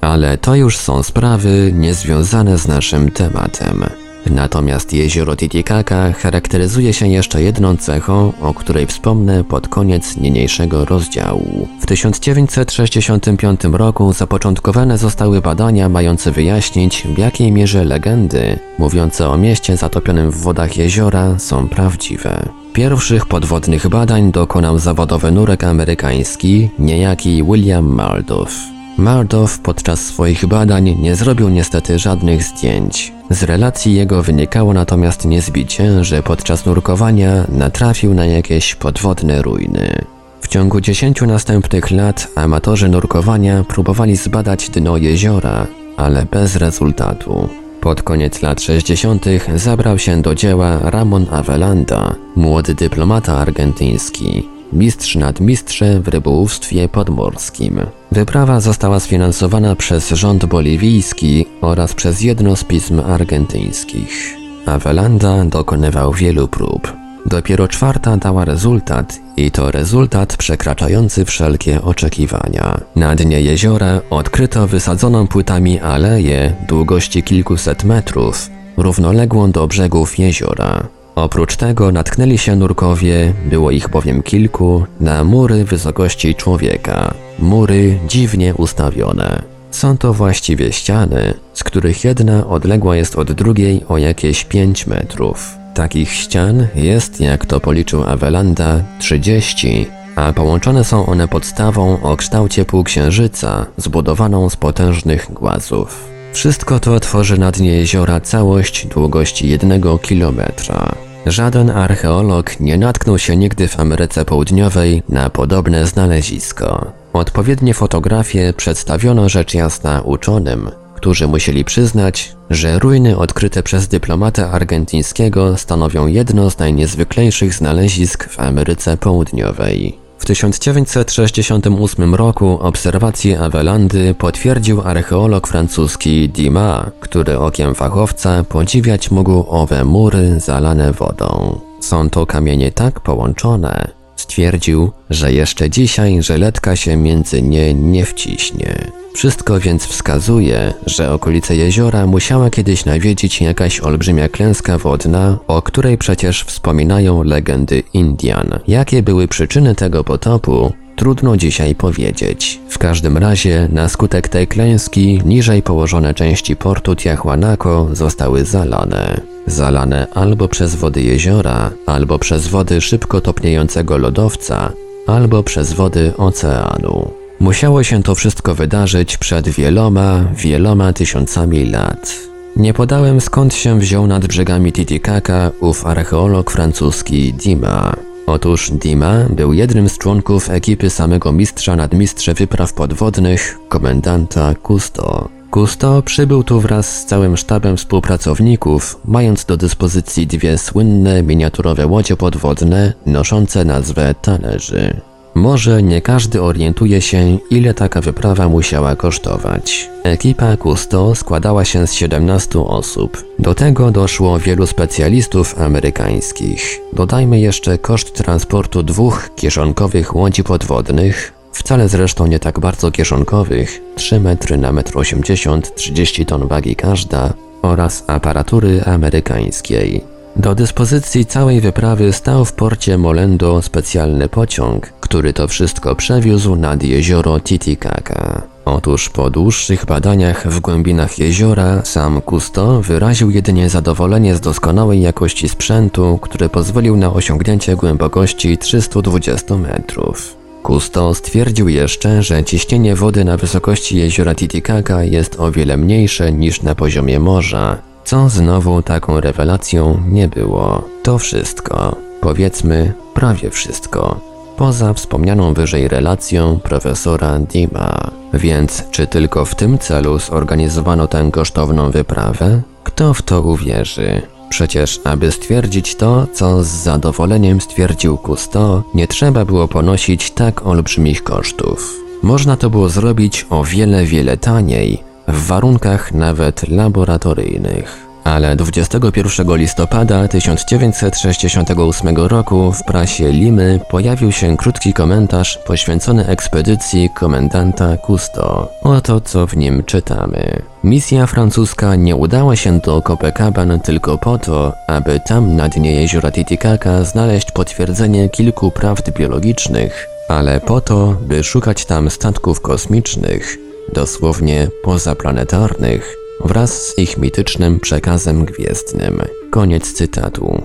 ale 0.02 0.38
to 0.38 0.56
już 0.56 0.78
są 0.78 1.04
sprawy 1.04 1.72
niezwiązane 1.74 2.58
z 2.58 2.68
naszym 2.68 3.12
tematem. 3.12 4.05
Natomiast 4.32 4.94
jezioro 4.94 5.36
Titicaca 5.36 6.13
charakteryzuje 6.13 6.94
się 6.94 7.08
jeszcze 7.08 7.41
jedną 7.41 7.77
cechą, 7.77 8.34
o 8.41 8.53
której 8.53 8.88
wspomnę 8.88 9.44
pod 9.44 9.67
koniec 9.67 10.17
niniejszego 10.17 10.86
rozdziału. 10.86 11.67
W 11.82 11.86
1965 11.86 13.62
roku 13.63 14.13
zapoczątkowane 14.13 14.98
zostały 14.98 15.41
badania 15.41 15.89
mające 15.89 16.32
wyjaśnić, 16.32 17.08
w 17.15 17.17
jakiej 17.17 17.51
mierze 17.51 17.84
legendy 17.84 18.60
mówiące 18.79 19.29
o 19.29 19.38
mieście 19.38 19.77
zatopionym 19.77 20.32
w 20.32 20.38
wodach 20.38 20.77
jeziora 20.77 21.39
są 21.39 21.67
prawdziwe. 21.70 22.50
Pierwszych 22.74 23.25
podwodnych 23.25 23.88
badań 23.88 24.32
dokonał 24.32 24.79
zawodowy 24.79 25.32
nurek 25.32 25.63
amerykański, 25.63 26.70
niejaki 26.79 27.44
William 27.44 27.86
Maldow. 27.86 28.75
Maldow 28.98 29.60
podczas 29.60 30.00
swoich 30.00 30.46
badań 30.46 30.98
nie 31.00 31.16
zrobił 31.16 31.50
niestety 31.50 32.00
żadnych 32.00 32.44
zdjęć. 32.44 33.14
Z 33.30 33.44
relacji 33.44 33.96
jego 33.96 34.24
wynikało 34.24 34.74
natomiast 34.74 35.25
niezbicie, 35.25 36.04
że 36.04 36.24
podczas 36.24 36.66
nurkowania 36.66 37.46
natrafił 37.50 38.14
na 38.14 38.25
jakieś 38.25 38.75
podwodne 38.75 39.42
ruiny. 39.42 40.06
W 40.42 40.48
ciągu 40.48 40.82
dziesięciu 40.82 41.25
następnych 41.25 41.92
lat 41.92 42.28
amatorzy 42.36 42.90
nurkowania 42.90 43.64
próbowali 43.64 44.16
zbadać 44.16 44.70
dno 44.70 44.98
jeziora, 44.98 45.68
ale 45.98 46.25
bez 46.32 46.56
rezultatu. 46.56 47.50
Pod 47.82 48.02
koniec 48.02 48.42
lat 48.42 48.62
60. 48.62 49.25
zabrał 49.56 50.00
się 50.00 50.22
do 50.22 50.36
dzieła 50.36 50.80
Ramon 50.84 51.25
Avelanda, 51.32 52.16
młody 52.36 52.75
dyplomata 52.75 53.38
argentyński, 53.38 54.55
mistrz 54.74 55.16
nad 55.16 55.40
mistrzem 55.40 56.02
w 56.02 56.08
rybołówstwie 56.08 56.90
podmorskim. 56.90 57.82
Wyprawa 58.12 58.60
została 58.60 59.00
sfinansowana 59.00 59.76
przez 59.76 60.10
rząd 60.10 60.46
boliwijski 60.46 61.46
oraz 61.62 61.94
przez 61.94 62.22
jedno 62.22 62.56
z 62.56 62.64
pism 62.64 63.00
argentyńskich. 63.00 64.36
Avelanda 64.66 65.46
dokonywał 65.46 66.14
wielu 66.14 66.48
prób. 66.48 66.94
Dopiero 67.26 67.68
czwarta 67.68 68.18
dała 68.18 68.46
rezultat 68.46 69.20
i 69.38 69.52
to 69.52 69.72
rezultat 69.72 70.38
przekraczający 70.38 71.26
wszelkie 71.26 71.82
oczekiwania. 71.82 72.82
Na 72.96 73.16
dnie 73.16 73.42
jeziora 73.42 74.02
odkryto 74.10 74.68
wysadzoną 74.68 75.28
płytami 75.28 75.80
aleję 75.80 76.54
długości 76.68 77.24
kilkuset 77.24 77.84
metrów, 77.84 78.50
równoległą 78.78 79.52
do 79.52 79.68
brzegów 79.68 80.20
jeziora. 80.20 80.88
Oprócz 81.16 81.56
tego 81.56 81.92
natknęli 81.92 82.38
się 82.38 82.56
nurkowie, 82.56 83.34
było 83.46 83.72
ich 83.72 83.90
bowiem 83.90 84.24
kilku, 84.24 84.86
na 85.00 85.24
mury 85.24 85.66
wysokości 85.66 86.36
człowieka. 86.36 87.14
Mury 87.40 88.00
dziwnie 88.08 88.56
ustawione. 88.56 89.44
Są 89.72 89.98
to 89.98 90.14
właściwie 90.14 90.72
ściany, 90.72 91.34
z 91.54 91.64
których 91.64 92.04
jedna 92.04 92.48
odległa 92.48 92.96
jest 92.96 93.16
od 93.16 93.32
drugiej 93.32 93.86
o 93.88 93.98
jakieś 93.98 94.46
5 94.46 94.88
metrów. 94.88 95.58
Takich 95.74 96.12
ścian 96.12 96.68
jest, 96.76 97.22
jak 97.22 97.46
to 97.46 97.60
policzył 97.60 98.04
Avelanda, 98.04 98.82
30, 99.00 99.88
a 100.16 100.34
połączone 100.34 100.84
są 100.84 101.06
one 101.06 101.28
podstawą 101.28 102.02
o 102.02 102.18
kształcie 102.18 102.66
półksiężyca, 102.66 103.66
zbudowaną 103.78 104.50
z 104.50 104.56
potężnych 104.56 105.34
głazów. 105.34 106.15
Wszystko 106.36 106.80
to 106.80 107.00
tworzy 107.00 107.38
na 107.38 107.51
dnie 107.51 107.72
jeziora 107.72 108.20
całość 108.20 108.88
długości 108.88 109.50
jednego 109.50 109.98
kilometra. 109.98 110.96
Żaden 111.25 111.70
archeolog 111.70 112.60
nie 112.60 112.77
natknął 112.77 113.20
się 113.20 113.36
nigdy 113.36 113.68
w 113.68 113.80
Ameryce 113.80 114.25
Południowej 114.25 115.04
na 115.10 115.30
podobne 115.30 115.88
znalezisko. 115.88 116.92
Odpowiednie 117.13 117.74
fotografie 117.74 118.54
przedstawiono 118.58 119.30
rzecz 119.30 119.54
jasna 119.54 120.01
uczonym, 120.01 120.72
którzy 120.96 121.27
musieli 121.27 121.65
przyznać, 121.65 122.36
że 122.50 122.80
ruiny 122.80 123.18
odkryte 123.18 123.63
przez 123.63 123.88
dyplomatę 123.88 124.50
argentyńskiego 124.50 125.58
stanowią 125.58 126.08
jedno 126.08 126.50
z 126.50 126.60
najniezwyklejszych 126.60 127.54
znalezisk 127.54 128.30
w 128.30 128.39
Ameryce 128.39 128.98
Południowej. 128.98 130.04
W 130.18 130.25
1968 130.25 132.16
roku 132.16 132.60
obserwacje 132.62 133.40
Avelandy 133.40 134.14
potwierdził 134.14 134.82
archeolog 134.82 135.48
francuski 135.48 136.30
Dima, 136.30 136.92
który 137.00 137.40
okiem 137.40 137.75
fachowca 137.75 138.44
podziwiać 138.44 139.12
mógł 139.12 139.46
owe 139.50 139.84
mury 139.84 140.40
zalane 140.40 140.92
wodą. 140.94 141.60
Są 141.80 142.10
to 142.10 142.25
kamienie 142.25 142.72
tak 142.72 143.00
połączone, 143.00 143.88
stwierdził, 144.16 144.92
że 145.10 145.34
jeszcze 145.34 145.70
dzisiaj 145.70 146.24
żeletka 146.24 146.75
się 146.75 146.98
między 146.98 147.42
nie 147.42 147.74
nie 147.74 148.06
wciśnie. 148.06 148.92
Wszystko 149.16 149.60
więc 149.60 149.86
wskazuje, 149.86 150.74
że 150.86 151.12
okolice 151.14 151.56
jeziora 151.56 152.08
musiała 152.08 152.50
kiedyś 152.50 152.86
nawiedzić 152.86 153.42
jakaś 153.42 153.80
olbrzymia 153.80 154.30
klęska 154.30 154.78
wodna, 154.78 155.38
o 155.48 155.62
której 155.62 155.98
przecież 155.98 156.44
wspominają 156.44 157.24
legendy 157.24 157.84
Indian. 157.94 158.60
Jakie 158.68 159.04
były 159.04 159.28
przyczyny 159.28 159.75
tego 159.75 160.04
potopu, 160.04 160.74
Trudno 160.96 161.38
dzisiaj 161.38 161.75
powiedzieć. 161.75 162.60
W 162.70 162.77
każdym 162.77 163.18
razie, 163.18 163.68
na 163.72 163.90
skutek 163.90 164.27
tej 164.27 164.48
klęski, 164.48 165.22
niżej 165.25 165.62
położone 165.64 166.14
części 166.14 166.55
portu 166.55 166.96
Tiahuanaco 166.96 167.88
zostały 167.92 168.46
zalane. 168.46 169.22
Zalane 169.48 170.08
albo 170.14 170.48
przez 170.48 170.75
wody 170.75 171.01
jeziora, 171.01 171.72
albo 171.86 172.20
przez 172.20 172.48
wody 172.48 172.81
szybko 172.81 173.22
topniejącego 173.22 173.98
lodowca, 173.98 174.72
albo 175.08 175.44
przez 175.44 175.74
wody 175.74 176.14
oceanu. 176.18 177.12
Musiało 177.40 177.84
się 177.84 178.03
to 178.03 178.16
wszystko 178.16 178.55
wydarzyć 178.55 179.18
przed 179.18 179.50
wieloma, 179.50 180.24
wieloma 180.36 180.94
tysiącami 180.94 181.66
lat. 181.66 182.14
Nie 182.55 182.74
podałem 182.74 183.22
skąd 183.22 183.53
się 183.53 183.79
wziął 183.79 184.08
nad 184.08 184.27
brzegami 184.27 184.74
Titicaca 184.74 185.51
ów 185.60 185.86
archeolog 185.86 186.51
francuski 186.51 187.34
Dima. 187.34 188.04
Otóż 188.27 188.72
Dima 188.72 189.14
był 189.29 189.53
jednym 189.53 189.90
z 189.90 189.98
członków 189.98 190.50
ekipy 190.50 190.90
samego 190.90 191.31
mistrza 191.31 191.75
nadmistrze 191.75 192.33
wypraw 192.33 192.74
podwodnych, 192.74 193.59
komendanta 193.70 194.53
Cousteau. 194.64 195.29
Cousteau 195.51 196.01
przybył 196.01 196.44
tu 196.44 196.59
wraz 196.59 197.00
z 197.00 197.05
całym 197.05 197.38
sztabem 197.38 197.77
współpracowników, 197.77 199.00
mając 199.05 199.46
do 199.46 199.57
dyspozycji 199.57 200.27
dwie 200.27 200.57
słynne 200.57 201.24
miniaturowe 201.24 201.88
łodzie 201.88 202.18
podwodne 202.18 202.94
noszące 203.05 203.66
nazwę 203.66 204.16
talerzy. 204.22 205.01
Może 205.36 205.84
nie 205.84 206.02
każdy 206.02 206.42
orientuje 206.42 207.02
się, 207.02 207.38
ile 207.50 207.74
taka 207.74 208.02
wyprawa 208.02 208.50
musiała 208.50 208.96
kosztować. 208.96 209.90
Ekipa 210.04 210.58
Cousteau 210.58 211.16
składała 211.16 211.66
się 211.66 211.88
z 211.88 211.94
17 211.94 212.60
osób. 212.60 213.24
Do 213.40 213.56
tego 213.56 213.92
doszło 213.92 214.40
wielu 214.40 214.68
specjalistów 214.68 215.62
amerykańskich. 215.62 216.80
Dodajmy 216.94 217.40
jeszcze 217.40 217.78
koszt 217.78 218.14
transportu 218.14 218.84
dwóch 218.84 219.30
kieszonkowych 219.36 220.16
łodzi 220.16 220.44
podwodnych, 220.44 221.34
wcale 221.52 221.90
zresztą 221.90 222.28
nie 222.28 222.40
tak 222.40 222.60
bardzo 222.60 222.92
kieszonkowych, 222.92 223.82
3 223.96 224.20
metry 224.20 224.58
na 224.58 224.74
1,80 224.74 225.54
m, 225.54 225.62
30 225.76 226.26
ton 226.26 226.48
wagi 226.48 226.76
każda, 226.76 227.34
oraz 227.62 228.04
aparatury 228.08 228.84
amerykańskiej. 228.84 230.15
Do 230.36 230.56
dyspozycji 230.56 231.26
całej 231.26 231.62
wyprawy 231.62 232.14
stał 232.14 232.46
w 232.46 232.54
porcie 232.54 232.98
Molendo 232.98 233.62
specjalny 233.62 234.30
pociąg, 234.30 234.94
który 235.00 235.34
to 235.34 235.48
wszystko 235.48 235.96
przewiózł 235.96 236.56
nad 236.56 236.84
jezioro 236.84 237.40
Titicaca. 237.40 238.42
Otóż 238.66 239.10
po 239.10 239.30
dłuższych 239.30 239.86
badaniach 239.86 240.48
w 240.48 240.60
głębinach 240.60 241.20
jeziora 241.20 241.86
sam 241.86 242.22
Cousteau 242.22 242.82
wyraził 242.82 243.32
jedynie 243.32 243.70
zadowolenie 243.70 244.36
z 244.36 244.42
doskonałej 244.42 245.02
jakości 245.02 245.50
sprzętu, 245.50 246.20
który 246.22 246.50
pozwolił 246.50 246.98
na 246.98 247.14
osiągnięcie 247.14 247.76
głębokości 247.76 248.58
320 248.58 249.58
metrów. 249.58 250.38
Cousteau 250.64 251.14
stwierdził 251.14 251.70
jeszcze, 251.70 252.24
że 252.24 252.44
ciśnienie 252.44 252.96
wody 252.96 253.26
na 253.26 253.38
wysokości 253.38 253.98
jeziora 253.98 254.36
Titicaca 254.36 255.04
jest 255.04 255.40
o 255.40 255.52
wiele 255.52 255.78
mniejsze 255.78 256.32
niż 256.32 256.62
na 256.62 256.76
poziomie 256.76 257.20
morza, 257.20 257.78
co 258.05 258.29
znowu 258.29 258.81
taką 258.81 259.20
rewelacją 259.22 260.03
nie 260.07 260.27
było. 260.27 260.83
To 261.03 261.18
wszystko, 261.18 261.96
powiedzmy 262.22 262.94
prawie 263.13 263.50
wszystko, 263.50 264.20
poza 264.57 264.94
wspomnianą 264.94 265.53
wyżej 265.53 265.87
relacją 265.87 266.59
profesora 266.63 267.39
Dima. 267.39 268.11
Więc 268.33 268.83
czy 268.91 269.07
tylko 269.07 269.46
w 269.46 269.55
tym 269.55 269.77
celu 269.79 270.20
zorganizowano 270.20 271.07
tę 271.07 271.29
kosztowną 271.31 271.91
wyprawę? 271.91 272.61
Kto 272.83 273.13
w 273.13 273.22
to 273.22 273.41
uwierzy? 273.41 274.22
Przecież, 274.50 275.01
aby 275.03 275.31
stwierdzić 275.31 275.96
to, 275.96 276.27
co 276.33 276.63
z 276.63 276.68
zadowoleniem 276.68 277.61
stwierdził 277.61 278.18
Cousteau, 278.18 278.83
nie 278.94 279.07
trzeba 279.07 279.46
było 279.46 279.68
ponosić 279.68 280.31
tak 280.31 280.65
olbrzymich 280.65 281.24
kosztów. 281.24 281.94
Można 282.24 282.57
to 282.57 282.70
było 282.70 282.89
zrobić 282.89 283.46
o 283.50 283.63
wiele, 283.63 284.05
wiele 284.05 284.37
taniej, 284.37 285.03
w 285.27 285.48
warunkach 285.48 286.11
nawet 286.11 286.70
laboratoryjnych. 286.70 288.05
Ale 288.25 288.55
21 288.55 289.55
listopada 289.55 290.27
1968 290.27 292.16
roku 292.18 292.72
w 292.72 292.83
prasie 292.83 293.31
Limy 293.31 293.79
pojawił 293.90 294.31
się 294.31 294.57
krótki 294.57 294.94
komentarz 294.94 295.57
poświęcony 295.57 296.27
ekspedycji 296.27 297.09
komendanta 297.09 297.98
Cousteau. 297.98 298.68
Oto 298.81 299.22
co 299.22 299.48
w 299.48 299.57
nim 299.57 299.83
czytamy. 299.83 300.61
Misja 300.83 301.27
francuska 301.27 301.96
nie 301.96 302.16
udała 302.16 302.55
się 302.55 302.79
do 302.79 303.01
Copacabana 303.01 303.77
tylko 303.77 304.18
po 304.18 304.38
to, 304.38 304.74
aby 304.88 305.20
tam 305.20 305.55
na 305.55 305.70
dnie 305.70 306.01
jeziora 306.01 306.31
Titicaca 306.31 307.03
znaleźć 307.03 307.51
potwierdzenie 307.51 308.29
kilku 308.29 308.72
prawd 308.72 309.11
biologicznych, 309.11 310.07
ale 310.29 310.59
po 310.59 310.81
to, 310.81 311.18
by 311.22 311.44
szukać 311.44 311.85
tam 311.85 312.09
statków 312.09 312.61
kosmicznych, 312.61 313.65
dosłownie 313.94 314.68
pozaplanetarnych, 314.84 316.16
wraz 316.46 316.88
z 316.88 316.98
ich 316.98 317.18
mitycznym 317.18 317.80
przekazem 317.80 318.46
gwiezdnym. 318.46 319.22
Koniec 319.50 319.94
cytatu. 319.94 320.62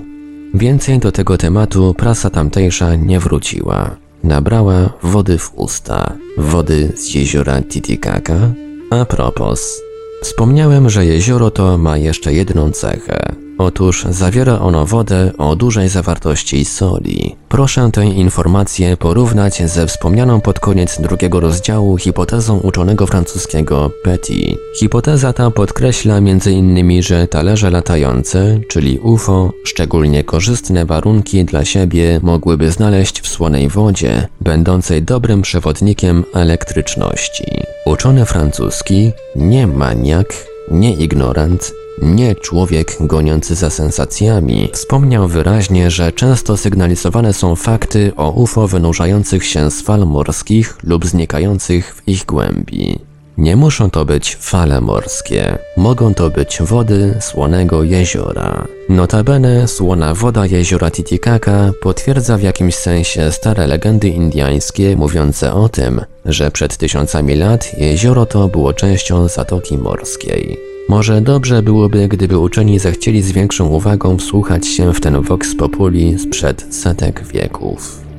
Więcej 0.55 0.99
do 0.99 1.13
tego 1.13 1.39
tematu 1.39 1.95
prasa 1.95 2.31
tamtejsza 2.31 2.95
nie 2.95 3.21
wróciła. 3.21 3.97
Nabrała 4.25 4.93
wody 5.03 5.39
w 5.39 5.53
usta, 5.55 6.13
wody 6.39 6.93
z 6.97 7.15
jeziora 7.15 7.63
Titicaca. 7.63 8.53
A 8.91 9.05
propos, 9.05 9.83
wspomniałem, 10.23 10.91
że 10.91 11.07
jezioro 11.07 11.51
to 11.51 11.79
ma 11.79 11.99
jeszcze 11.99 12.33
jedną 12.33 12.71
cechę. 12.71 13.50
Otóż 13.61 14.05
zawiera 14.11 14.59
ono 14.59 14.87
wodę 14.87 15.33
o 15.39 15.57
dużej 15.57 15.89
zawartości 15.89 16.65
soli. 16.65 17.37
Proszę 17.49 17.91
tę 17.93 18.05
informację 18.05 18.97
porównać 18.97 19.71
ze 19.71 19.87
wspomnianą 19.87 20.41
pod 20.41 20.61
koniec 20.61 21.01
drugiego 21.01 21.41
rozdziału 21.41 21.97
hipotezą 21.97 22.59
uczonego 22.59 23.07
francuskiego 23.07 23.91
Petit. 24.05 24.59
Hipoteza 24.79 25.33
ta 25.33 25.51
podkreśla 25.51 26.17
m.in., 26.17 27.03
że 27.03 27.29
talerze 27.29 27.71
latające, 27.71 28.61
czyli 28.69 28.99
UFO, 28.99 29.53
szczególnie 29.65 30.25
korzystne 30.25 30.87
warunki 30.87 31.45
dla 31.45 31.65
siebie 31.65 32.21
mogłyby 32.23 32.71
znaleźć 32.71 33.21
w 33.21 33.29
słonej 33.29 33.69
wodzie, 33.69 34.29
będącej 34.41 35.03
dobrym 35.03 35.43
przewodnikiem 35.43 36.25
elektryczności. 36.35 37.45
Uczony 37.87 38.25
francuski, 38.25 39.13
nie 39.37 39.67
maniak, 39.67 40.35
nie 40.71 40.93
ignorant, 40.93 41.73
nie 42.03 42.35
człowiek 42.35 42.97
goniący 43.01 43.55
za 43.55 43.71
sensacjami, 43.71 44.71
wspomniał 44.73 45.29
wyraźnie, 45.29 45.91
że 45.91 46.13
często 46.13 46.57
sygnalizowane 46.57 47.33
są 47.33 47.57
fakty 47.57 48.13
o 48.17 48.31
UFO 48.31 48.69
wynurzających 48.69 49.45
się 49.45 49.71
z 49.71 49.83
fal 49.83 50.07
morskich 50.07 50.79
lub 50.83 51.07
znikających 51.07 51.95
w 51.95 52.09
ich 52.09 52.27
głębi. 52.27 53.10
Nie 53.41 53.57
muszą 53.57 53.91
to 53.91 54.05
być 54.05 54.37
fale 54.37 54.81
morskie, 54.81 55.59
mogą 55.77 56.15
to 56.15 56.31
być 56.31 56.59
wody 56.63 57.15
słonego 57.21 57.83
jeziora. 57.83 58.67
Notabene 58.89 59.69
słona 59.69 60.15
woda 60.15 60.47
jeziora 60.47 60.91
Titicaca 60.91 61.73
potwierdza 61.83 62.37
w 62.37 62.43
jakimś 62.43 62.75
sensie 62.75 63.33
stare 63.33 63.67
legendy 63.67 64.09
indyjskie 64.09 64.97
mówiące 64.97 65.55
o 65.55 65.69
tym, 65.69 66.01
że 66.25 66.51
przed 66.51 66.77
tysiącami 66.77 67.37
lat 67.37 67.79
jezioro 67.79 68.27
to 68.27 68.49
było 68.49 68.73
częścią 68.73 69.29
Zatoki 69.29 69.79
Morskiej. 69.79 70.59
Może 70.89 71.21
dobrze 71.21 71.63
byłoby, 71.63 72.09
gdyby 72.09 72.39
uczeni 72.39 72.79
zechcieli 72.79 73.23
z 73.23 73.33
większą 73.33 73.69
uwagą 73.69 74.17
wsłuchać 74.17 74.67
się 74.67 74.95
w 74.95 75.01
ten 75.01 75.23
vox 75.23 75.55
populi 75.55 76.19
sprzed 76.19 76.75
setek 76.75 77.25
wieków. 77.27 78.10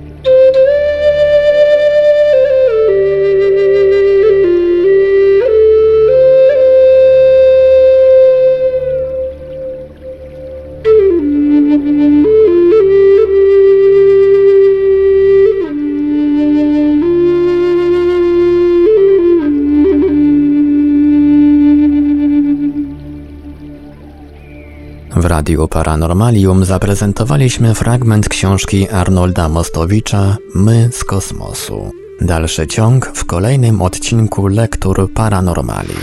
Radiu 25.51 25.67
Paranormalium 25.67 26.65
zaprezentowaliśmy 26.65 27.75
fragment 27.75 28.29
książki 28.29 28.89
Arnolda 28.89 29.49
Mostowicza 29.49 30.37
My 30.55 30.89
z 30.91 31.03
kosmosu. 31.03 31.91
Dalszy 32.21 32.67
ciąg 32.67 33.11
w 33.13 33.25
kolejnym 33.25 33.81
odcinku 33.81 34.47
Lektur 34.47 35.13
Paranormalium. 35.13 35.97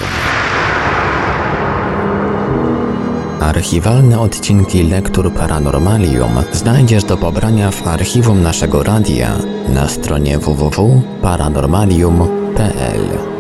Archiwalne 3.41 4.21
odcinki 4.21 4.83
Lektur 4.83 5.33
Paranormalium 5.33 6.33
znajdziesz 6.53 7.05
do 7.05 7.17
pobrania 7.17 7.71
w 7.71 7.87
archiwum 7.87 8.43
naszego 8.43 8.83
radia 8.83 9.39
na 9.69 9.89
stronie 9.89 10.39
www.paranormalium.pl. 10.39 13.38